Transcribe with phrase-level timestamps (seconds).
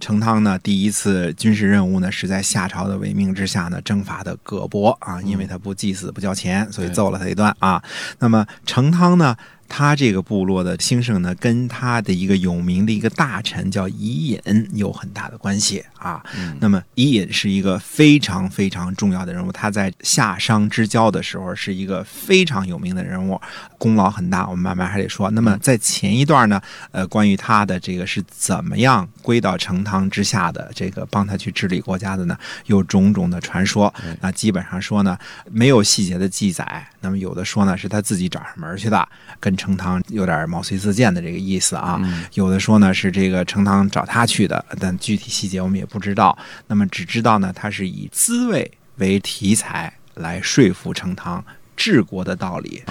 [0.00, 7.80] 成汤呢第一次军事任务呢是在夏朝的委命之下呢征伐的葛伯啊，因为他不祭祀不交钱，所以揍了他一顿啊。
[8.18, 9.36] 那么成汤呢？
[9.72, 16.20] 他这个部落的兴盛呢，跟他的一个有名的一个大臣叫伊尹有很大的关系啊。
[16.58, 23.40] 那么伊尹是一个非常非常重要的人物，他在夏商之交的时候是一个非常有名的人物，
[23.78, 24.44] 功劳很大。
[24.48, 25.30] 我们慢慢还得说。
[25.30, 26.60] 那么在前一段呢，
[26.90, 33.92] 呃，关于他的这个是怎么样归到成汤之下的，这个帮他去治理国家的呢，有种种的传说。
[34.20, 35.16] 那基本上说呢，
[35.50, 36.86] 没有细节的记载。
[37.00, 39.56] 那么有的说呢，是他自己找上门去的，跟。
[39.60, 42.00] 成汤有点毛遂自荐的这个意思啊，
[42.32, 46.34] 有的说呢是这个成汤找他去的，但具体细节我们也不知道。
[46.66, 51.44] 那么只知道呢，他是以滋味为题材来说服成汤
[51.76, 52.82] 治国的道理。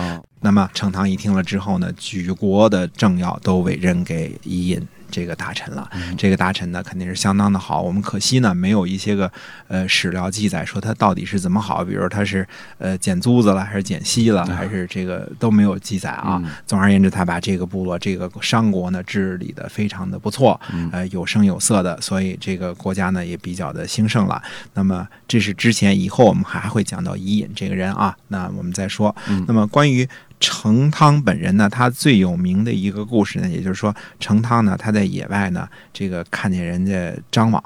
[0.41, 4.87] 那么成汤一听了之后呢，举国的政要都委任给伊尹。
[5.11, 7.81] 这个大臣了，这个大臣呢肯定是相当的好。
[7.81, 9.31] 我们可惜呢没有一些个
[9.67, 16.41] 呃史料记载说他到底是怎么好，比如他是呃减租子了，还是减息了，还是这个都没有记载啊。
[16.65, 20.59] 总而言之，他把这个部落、这个商国呢治理的非常的不错，
[20.91, 24.41] 呃有声有色的，所以这个国家呢也比较的兴盛了。
[24.73, 28.15] 那么这是之前，以后我们还会讲到伊尹这个人啊。
[28.29, 29.15] 那我们再说，
[29.47, 30.07] 那么关于。
[30.39, 37.63] 成汤本人呢，他最有名的一个故事呢，也就是说，成汤呢，他在野外呢，这个看见人家张网，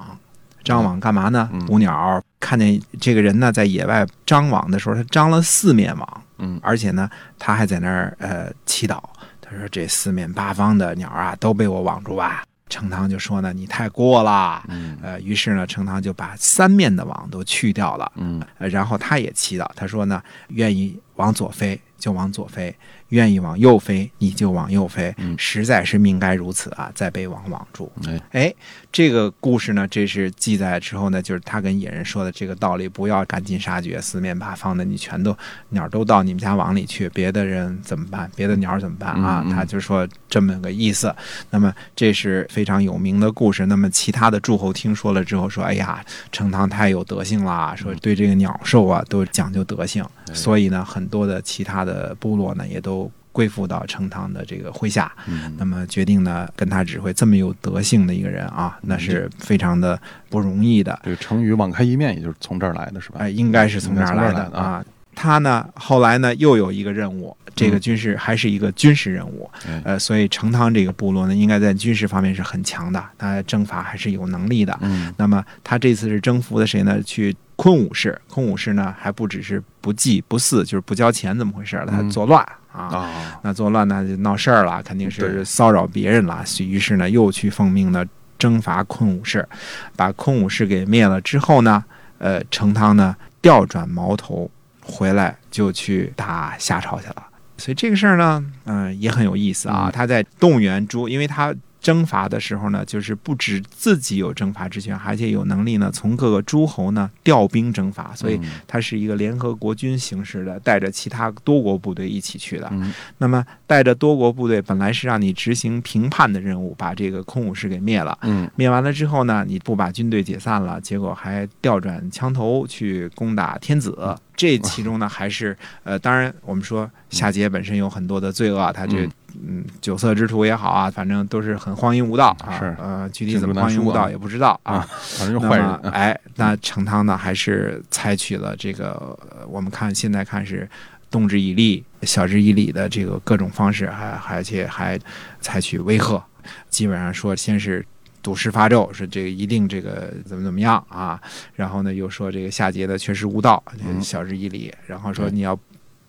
[0.64, 1.50] 张网干嘛呢？
[1.68, 2.22] 捕鸟。
[2.40, 9.02] 看见这个人呢，在野外张网的时候，他张了四面网，嗯，而且呢，他还在那儿呃祈祷，
[9.40, 12.44] 他说这四面八方的鸟啊，都被我网住吧。
[12.74, 21.80] 成汤就说呢，你太过了，嗯，呃，于是呢，成汤就把三面的网都去掉了，嗯，然后他也祈祷，他说呢，愿意往左飞。
[22.04, 22.76] 就往左飞，
[23.14, 25.16] 愿意往右飞，你就往右飞。
[25.38, 26.92] 实在是命该如此啊！
[26.94, 27.92] 再被网网住。
[28.32, 28.54] 哎，
[28.92, 35.36] 这个故事呢，这是记载之后呢，就是他跟野人说的这个道理：不要赶尽杀绝，四面八方的你全都
[35.70, 38.30] 鸟都到你们家网里去，别的人怎么办？
[38.36, 39.46] 别的鸟怎么办啊？
[39.52, 41.16] 他就说这么个意思。
[41.50, 43.66] 那么这是非常有名的故事。
[43.68, 50.04] 那么其他的诸侯听说了之后说：“哎呀，成汤太有德性了，说对这个鸟兽啊都讲究德性。”
[50.34, 51.94] 所以呢，很多的其他的。
[51.94, 53.03] 呃，部落呢也都
[53.34, 55.12] 归附到成汤的这个麾下，
[55.58, 60.00] 那么决定呢跟他指挥这么有德性的一个人啊，那是非常的
[60.30, 60.98] 不容易的。
[61.04, 63.18] 这个成语“网开一面”也就是从这儿来的是吧？
[63.20, 64.86] 哎，应该是从这儿来的啊。
[65.16, 69.50] 他呢后来呢又有一个任务，这个军事还是一个军事任务，
[69.84, 74.78] 呃，所以成汤这个部落呢应该在军事方面是很强的，他征伐还是有能力的。
[74.82, 77.02] 嗯，那么他这次是征服的谁呢？
[77.04, 77.36] 去。
[77.56, 83.40] 昆武氏，昆武氏呢还不只是不祭不祀，就是不交钱，怎么回事他作乱啊！
[83.44, 86.44] 那作乱那就闹事儿了，肯定是骚扰别人了。
[86.60, 88.04] 于是呢，又去奉命呢
[88.40, 89.48] 征伐昆武氏，
[89.96, 91.82] 把昆武氏给灭了之后呢，
[92.18, 94.50] 呃，成汤呢调转矛头
[94.84, 97.28] 回来就去打夏朝去了。
[97.58, 99.90] 所以这个事儿呢，嗯，也很有意思啊。
[99.94, 101.54] 他在动员诸，因为他。
[101.84, 112.72] 征伐的时候呢，就是不止自己有征伐之权，而且有能力呢，从各个诸侯呢调兵征伐，所以他是一个联合国军形式的，带着其他多国部队一起去的。
[113.18, 118.18] 那么带着多国部队，本来是让你执行平叛的任务，把这个空武士给灭了。
[118.56, 124.16] 灭完了之后呢，你不把军队解散了，结果还调转枪头去攻打天子。
[124.36, 129.08] 这其中呢，还是呃，当然我们说夏桀本身有很多的罪恶，他这。
[129.36, 132.60] 嗯，酒色之徒也好啊，反正都是很荒淫无道啊。
[132.60, 134.88] 是，呃，具体怎么荒淫无道也不知道啊。
[135.18, 135.68] 反正坏人。
[135.92, 139.18] 哎，那成汤呢，还是采取了这个，
[139.50, 140.70] 我们看现在看是
[141.10, 145.00] 动之以利，晓之以理的这个各种方式，还而且还
[145.42, 146.24] 采取威吓，
[146.70, 147.84] 基本上说先是
[148.24, 151.22] 赌石发咒，说这个一定这个怎么怎么样啊，
[151.54, 153.64] 然后呢又说这个夏桀的确实无道，
[154.02, 155.56] 晓之以理，然后说你要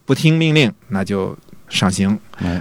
[0.06, 1.37] 不听命令，那就。
[1.70, 2.16] 上刑，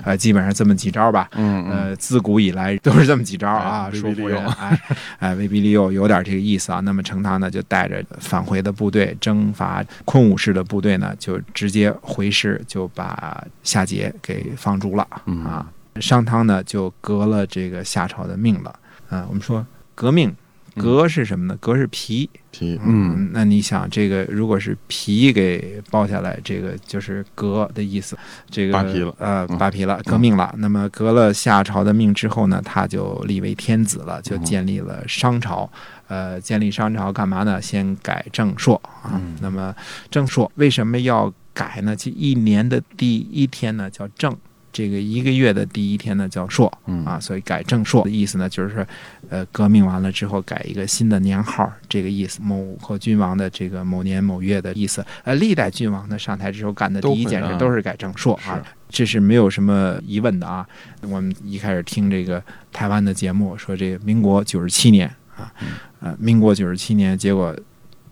[0.05, 1.29] 呃，基本上这么几招吧。
[1.33, 4.79] 嗯呃，自古以来都是这么几招啊，说服人， 哎，
[5.19, 6.79] 哎，威逼利诱，有点这个意思啊。
[6.79, 15.05] 那么成汤呢，就带着返回的部队征伐昆武氏的部队呢，就直接回师，就把夏桀给放逐了。
[15.45, 15.67] 啊，
[15.99, 18.73] 商汤呢，就革了这个夏朝的命了。
[19.13, 20.35] 啊，我们说革命。
[20.75, 21.55] 革是什么呢？
[21.61, 22.27] 革是皮。
[22.49, 28.17] 皮，嗯，那你想，这个如果是皮给剥下来，这个就是革的意思。
[28.49, 30.51] 这个扒皮了呃，嗯扒皮了，革命了。
[30.57, 35.69] 那么革了夏朝的命之后呢，他就立为天子了，就建立了商朝。
[36.07, 37.61] 呃，建立商朝干嘛呢？
[37.61, 39.11] 先改正朔啊。
[39.13, 39.75] 嗯那么
[40.09, 41.95] 正朔为什么要改呢？
[41.95, 44.35] 其一年的第一天呢叫正，
[44.73, 46.69] 这个一个月的第一天呢叫朔。
[46.87, 48.85] 嗯啊，所以改正朔的意思呢，就是说，
[49.29, 52.41] 呃，革命完了之后改一个新的年号，这个意思。
[52.41, 55.05] 某和君王的这个某年某月的意思。
[55.23, 60.67] 呃，历代君王呢上台之后干的第一件事都是改正朔啊，这是没有什么疑问的啊。
[61.01, 65.53] 我们一开始听这个台湾的节目，说这个民国九十七年啊，
[65.99, 67.55] 呃，民国九十七年，结果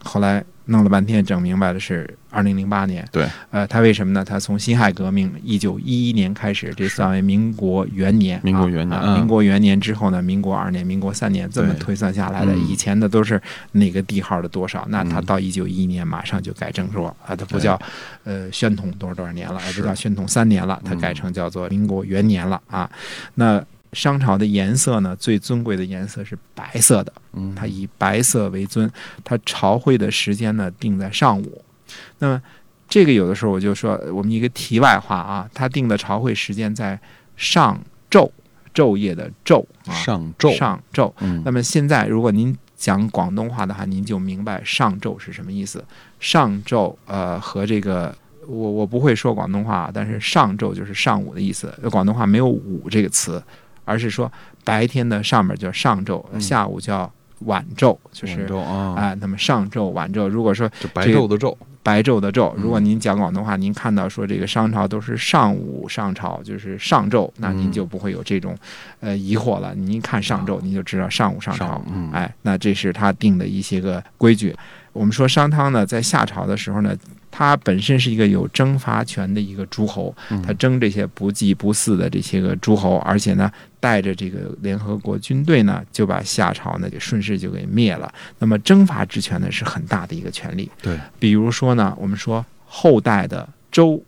[0.03, 3.07] 后来弄了半天整明白了是二零零八年。
[3.11, 4.23] 对，呃，他为什么呢？
[4.23, 8.39] 他从辛亥革命一九一一年开始，这算为民国元年。
[8.43, 12.53] 民国元年啊嗯民国元年之后呢，民国二年、民国三年这么推算下来的。
[12.53, 13.41] 嗯以前的都是
[13.73, 17.79] 哪个地号的多少，那他嗯到一九一一年马上就改正说啊，他不叫
[18.23, 22.89] 呃宣统多少多少年了，而是不叫宣统三年了，他嗯改成叫做民国元年了啊。
[23.35, 23.61] 那
[23.93, 27.13] 商朝的颜色呢，最尊贵的颜色是白色的。
[27.33, 28.89] 嗯，它以白色为尊，
[29.23, 31.63] 它朝会的时间呢定在上午。
[32.19, 32.41] 那么
[32.87, 36.99] 这个有的时候我就说，我们一个题外话啊，它定的朝会时间在
[37.35, 37.79] 上
[38.09, 38.29] 昼，
[38.73, 41.11] 昼夜的昼啊，上昼，上昼。
[41.19, 45.83] 嗯，那么现在如果您讲广东话的话，您就明白上昼是什么意思。
[46.19, 48.15] 上昼呃和这个。
[48.47, 51.71] 我我不会说广东话，但是上昼就是上午的意思。
[51.91, 53.41] 广东话没有午这个词，
[53.85, 54.31] 而是说
[54.63, 56.39] 白天的上面叫上昼，嗯。
[56.41, 57.11] 下午叫
[57.45, 62.61] 晚昼，就是啊，啊、那么上昼、晚昼，如果说就白昼的昼，白昼的昼，嗯。
[62.63, 67.71] 如果您讲广东话，您看到说这个商朝都是上午上朝，就是上昼，那您嗯。
[67.71, 68.55] 就不会有这种
[68.99, 69.73] 呃疑惑了。
[69.73, 71.83] 您看上昼，您就知道上午上朝。
[72.13, 74.55] 哎，那这是他定的一些个规矩。
[74.93, 76.95] 我们说商汤呢，在夏朝的时候呢，
[77.31, 83.49] 他本身是一个有征伐权的一个诸侯，嗯他征这些不祭不祀的这些个诸侯，而且呢，
[83.79, 88.13] 带着这个联合国军队呢，就把夏朝呢给顺势就给灭了。
[88.37, 90.69] 那么征伐之权呢，是很大的一个权利。
[90.81, 94.03] 对，比如说呢，我们说后代的周。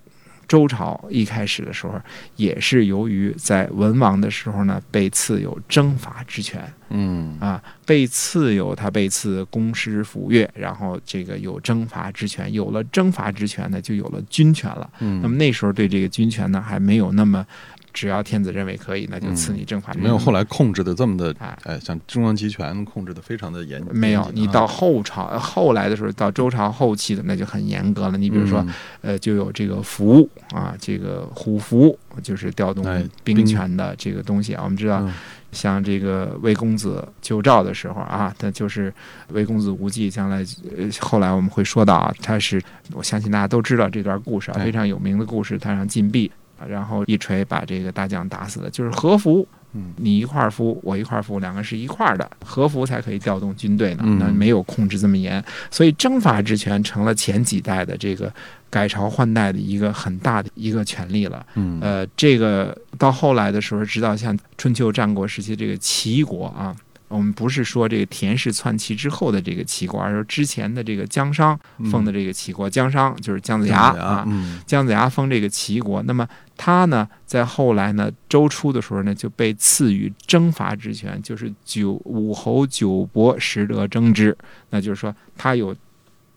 [0.48, 2.00] 周朝一开始的时候，
[2.36, 6.62] 也是由于在文王的时候呢，被赐有征伐之权。
[6.90, 7.38] 嗯。
[7.40, 14.90] 啊，被赐有他被赐公师府乐，然后这个有征伐之权，有了征伐之权呢，就有了军权了。
[15.00, 17.46] 嗯，那么那时候对这个军权呢，还没有那么，
[17.94, 20.04] 只要天子认为可以，那就赐你征伐之权。
[20.04, 28.18] 没有后来控制的这么的，哎哎，像中央集权控制的非常的严，没有你到后朝后来的时候，到周朝后期的那就很严格了。
[28.18, 34.62] 你比如说，嗯呃，就有这个符啊，这个虎符，就是调动哎兵兵权的这个东西啊。
[34.64, 35.14] 我们知道，嗯
[35.54, 38.92] 像这个魏公子救赵的时候啊，他就是
[39.28, 40.44] 魏公子无忌，将来
[40.76, 42.60] 呃后来我们会说到啊，他是
[42.94, 46.32] 我相信大家都知道这段故事啊，哎非常有名的故事，他让禁闭。
[46.60, 49.48] 啊然后一锤把这个大将打死的，就是和服。
[49.76, 54.04] 嗯你一块儿服，我一块儿服，两个是一块儿的，和服才可以调动军队呢。
[54.06, 58.32] 嗯那没有控制这么严，所以征伐之权成了前几代的这个
[58.70, 61.44] 改朝换代的一个很大的一个权利了。
[61.56, 66.76] 嗯呃，这个到后来的时候，直到像春秋战国时期这个齐国啊，
[67.14, 71.58] 我们不是说这个田氏篡齐之后的这个齐国，而是之前的这个姜商
[71.92, 72.68] 封的这个齐国。
[72.68, 84.36] 姜商就是姜子牙姜子牙啊，嗯姜子牙封这个齐国，那么他呢，在后来呢，周初的时候呢，就被赐予征伐之权，就是九武侯九伯实得征之，
[84.72, 85.76] 那就是说他有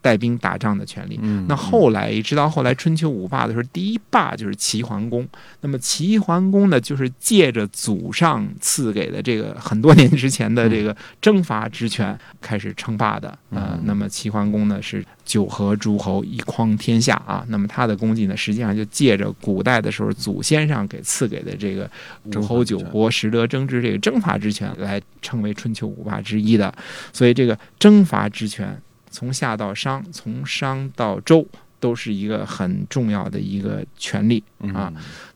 [0.06, 1.18] 带兵打仗的权利。
[1.20, 5.26] 嗯，那后来一直到后来春秋五霸的时候，第一霸就是齐桓公。
[5.62, 13.36] 那么齐桓公呢，就是借着祖上赐给的这个很多年之前的这个征伐之权开始称霸的。
[13.50, 17.44] 呃嗯，那么齐桓公呢是九合诸侯，一匡天下啊。
[17.48, 21.90] 那么他的功绩呢，实际上就借着古代的时候祖先上给赐给的这个
[22.30, 26.72] 诸侯九国实得争之这个征伐之权来称为春秋五霸之一的。
[27.12, 28.80] 所以这个征伐之权。
[29.10, 31.46] 从夏到商，从商到周，
[31.80, 34.42] 都是一个很重要的一个权利。
[34.75, 34.92] 啊，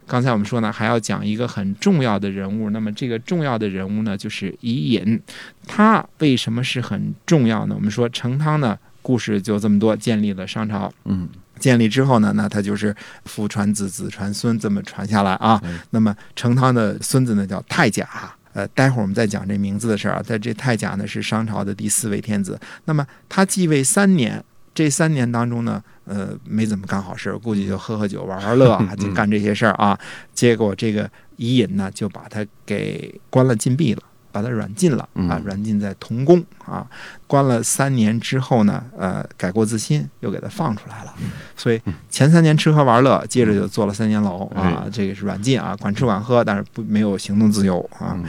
[0.07, 2.71] 刚才我们说呢，还要讲一个很重要的人物。
[2.71, 5.21] 那么这个重要的人物呢，就是伊尹。
[5.67, 7.75] 他为什么是很重要呢？
[7.75, 10.93] 我们说成汤呢，故事就这么多，建立了商朝。
[11.05, 12.97] 嗯建立之后呢，那他就是
[13.27, 15.61] 父传子，子传孙，这么传下来啊。
[15.63, 18.09] 嗯那么成汤的孙子呢，叫太甲。
[18.53, 20.23] 呃，待会儿我们再讲这名字的事儿啊。
[20.23, 22.59] 在这太甲呢是商朝的第四位天子。
[22.85, 24.43] 那么他继位三年，
[24.75, 29.99] 这三年当中呢，呃，没怎么干好事儿，估计就喝喝酒、玩玩乐啊， 就干这些事儿啊。
[30.35, 34.03] 结果这个伊尹呢就把他给关了禁闭了。
[34.33, 36.87] 把他软禁了啊嗯，软禁在童宫啊，
[37.27, 41.15] 关了三年之后呢，呃，改过自新，又给他放出来了。
[41.57, 48.15] 所以前三年吃喝玩乐，接着就坐了三年牢啊，这个是软禁啊，管吃管喝，但是不没有行动自由啊。
[48.17, 48.25] 嗯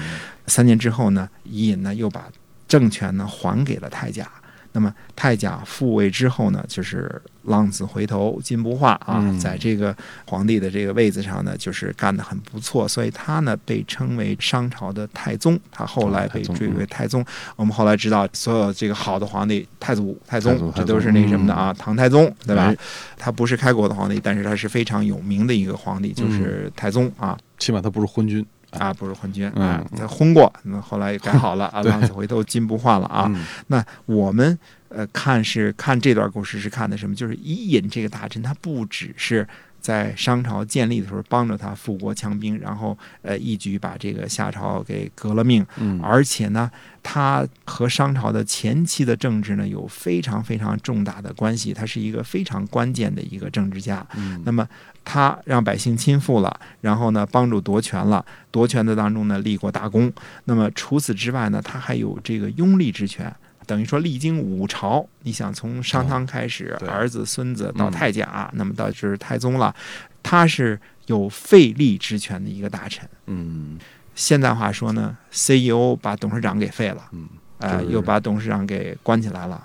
[0.48, 2.26] 三年之后呢，伊尹呢又把
[2.68, 4.30] 政权呢还给了太甲。
[4.74, 15.60] 那么太甲复位之后呢，就是浪子回头金不化啊，嗯在这个皇帝的这个位子上呢，就是干得很不错，所以他呢被称为商朝的太宗。
[15.72, 17.26] 他后来被追为太宗。
[17.56, 22.78] 我们后来知道，所有这个好的皇帝，太祖、太宗，这都是那什么的啊，唐太宗，对吧哎？
[23.18, 27.38] 他不是开国的皇帝，但是他是非常有名的一个皇帝，就是太宗啊。
[27.60, 33.26] 起码他不是昏君啊，不是昏君嗯啊，他昏过，那后来改好了啊， 浪子回头金不换了啊。
[33.28, 34.58] 嗯那我们
[34.90, 37.16] 呃看是看这段故事是看的什么？
[37.16, 39.48] 就是伊尹这个大臣，他不只是
[39.82, 46.70] 在商朝建立的时候帮着他富国强兵，然后呃一举把这个夏朝给革了命，嗯而且呢，
[47.02, 54.06] 他和商朝的前期的政治呢有非常非常重大的关系，他是一个非常关键的一个政治家。
[54.16, 54.68] 嗯那么
[55.04, 60.14] 他让百姓亲附了，然后呢帮助夺权了，夺权的当中呢立过大功。
[60.46, 63.34] 那么除此之外呢，他还有这个拥立之权。
[63.72, 69.74] 等于说，历经五朝，你想从商汤开始，对儿子、孙子到嗯太甲，那么到就是太宗了，
[70.22, 73.08] 他是有废立之权的一个大臣。
[73.28, 73.80] 嗯
[74.14, 79.64] 现在话说呢，CEO 把董事长给废了，嗯，呃，就是又把董事长给关起来了。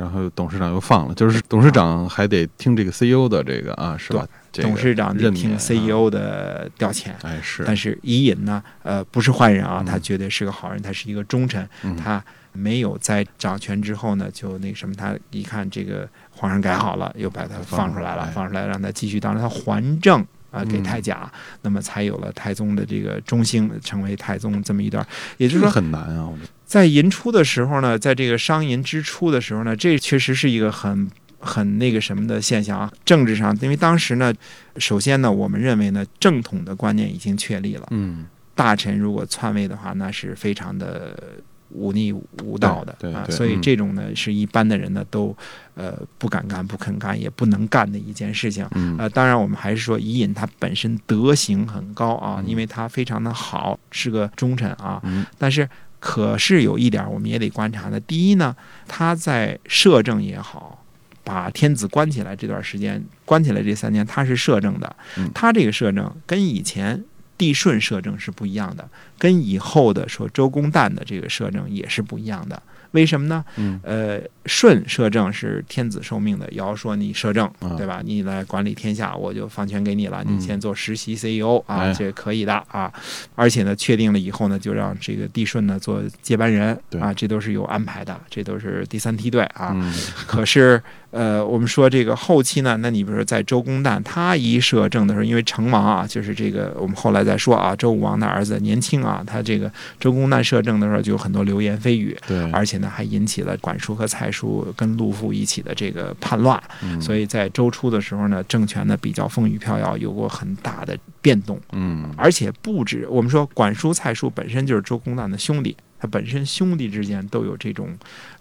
[0.00, 4.26] 然后董事长又放了，就是董事长还得听这个 CEO 的这个啊，是吧？
[4.50, 7.10] 这个董事长得听 CEO 的调遣。
[7.22, 20.26] 哎是，但是伊尹呢，呃，不是坏人啊嗯，他绝对是个好人，他是一个忠臣，嗯他没有在掌权之后呢，就那什么，他一看这个皇上改好了，又把他放出来了，哎放出来让他继续当他还政。
[20.50, 21.30] 啊，给嗯太甲，
[21.62, 25.06] 那么才有了太宗的这个中兴，成为太宗这么一段。
[25.36, 26.28] 也就是说，很难啊，
[26.70, 31.10] 在寅初的时候呢，在这个商寅之初的时候呢，这确实是一个很
[31.40, 32.88] 很那个什么的现象啊。
[33.04, 34.32] 政治上，因为当时呢，
[34.76, 37.88] 首先呢，我们认为呢，正统的观念已经确立了。
[37.90, 38.24] 嗯
[38.54, 45.36] 大臣如果篡位的话，那是非常的忤逆无道的啊，所以这种呢是一般的人呢都
[45.74, 48.64] 呃不敢干、不肯干、也不能干的一件事情。
[48.76, 55.00] 嗯呃，当然我们还是说伊尹他本身德行很高啊，嗯因为他非常的好，是个忠臣啊。
[55.02, 55.68] 嗯但是
[56.00, 58.56] 可是有一点我们也得观察的，第一呢，
[58.88, 60.78] 他在摄政也好。
[61.22, 64.96] 把天子关起来这段时间，关起来这三年，他是摄政的。
[65.18, 67.04] 嗯他这个摄政跟以前
[67.36, 68.88] 帝舜摄政是不一样的，
[69.18, 72.60] 跟以后的说周公旦的这个摄政也是不一样的。
[72.92, 73.44] 为什么呢？
[73.56, 78.00] 嗯呃，舜摄政是天子受命的，尧说你摄政，啊对吧？
[78.04, 82.92] 你来管理天下，我就放权给你了，嗯你先做实习 CEO 啊，哎这可以的啊。
[83.34, 89.70] 而且呢，确定了以后呢，就让这个帝舜呢做接班人啊，这都是有安排的，这都是第三梯队啊。
[89.74, 89.92] 嗯
[90.26, 107.00] 可是，呃，我们说这个后期呢，那你比如说在周公旦他一摄政的时候，因为成王啊，就是这个我们后来再说啊，周武王的儿子年轻啊，他这个周公旦摄政的时候就有很多流言蜚语，对，而且呢还引起了管叔和蔡叔跟陆父一起的这个叛乱，嗯。
[107.00, 112.12] 所以在周初的时候呢，政权呢比较风雨飘摇，有过很大的变动，嗯。
[112.16, 117.88] 而且不止我们说管叔、蔡叔本身就是周公旦的兄弟，他本身兄弟之间都有这种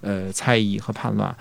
[0.01, 1.35] 呃猜疑和叛乱，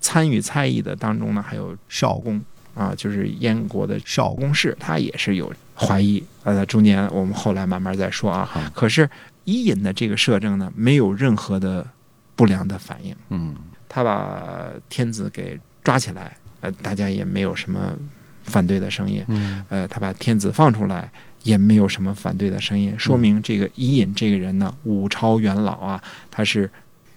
[0.00, 2.42] 参与猜疑的当中呢还有少公
[2.74, 8.48] 啊，就是燕国的少公氏，他也是有怀疑，呃，中间我们后来慢慢再说啊。
[8.74, 9.08] 可是
[9.44, 11.86] 伊尹的这个摄政呢，没有任何的
[12.36, 13.14] 不良的反应。
[13.30, 13.56] 嗯
[13.88, 17.94] 他把天子给抓起来，呃，大家也没有什么
[18.42, 19.22] 反对的声音。
[19.28, 21.10] 嗯呃，他把天子放出来，
[21.42, 26.70] 也没有什么反对的声音，说明这个伊尹这个人呢，武超元老啊，他是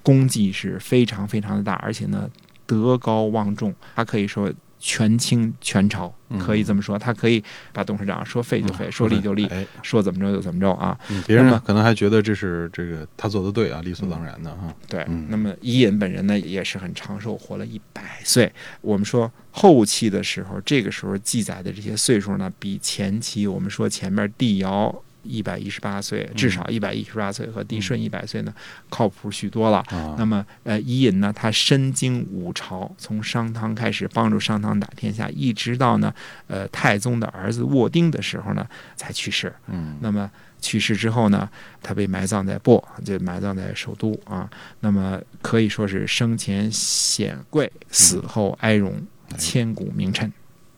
[0.03, 2.29] 功绩是非常非常的大，而且呢，
[2.65, 4.51] 德高望重，他可以说
[4.87, 10.95] 权倾全朝，嗯可以这么说，他可以把董事长说废就废，说立就立，哎，说怎么着就怎么着啊。
[11.09, 14.71] 嗯别人呢可能还觉得这是这个他做的对啊，理所当然的哈。
[14.87, 18.53] 对，嗯那么伊尹本人呢也是很长寿，活了一百岁。
[18.81, 24.93] 我们说后期的时候，这个时候记载的这些岁数呢，比前期我们说前面帝尧
[25.27, 28.53] 一百一十八岁，至少一百一十八岁和帝舜一百岁呢，
[28.89, 29.77] 靠谱许多了。
[29.89, 36.13] 啊那么，呃，伊尹呢，他身经五朝，从商汤开始帮助商汤打天下，一直到呢，
[36.47, 38.65] 呃，太宗的儿子沃丁的时候呢，
[38.95, 39.53] 才去世。
[39.67, 40.29] 嗯那么
[40.61, 41.49] 去世之后呢，
[41.81, 44.49] 他被埋葬在亳，就埋葬在首都啊。
[44.79, 48.93] 那么可以说是生前显贵，死后哀荣，
[49.31, 50.31] 哎千古名臣。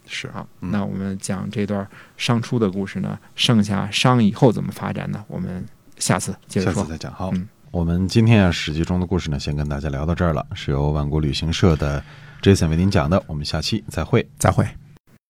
[0.08, 1.86] 是啊，嗯那我们讲这段
[2.16, 5.24] 商初的故事呢，剩下商以后怎么发展呢？
[5.28, 5.64] 我们
[5.98, 6.92] 下次接着说下次。
[6.92, 7.12] 再讲。
[7.12, 12.02] 好，嗯我们今天啊《史记》中的故事呢，先跟大家聊到这儿了，是由万国旅行社的
[12.40, 14.26] Jason 为您讲的，我们下期再会。
[14.38, 14.66] 再会。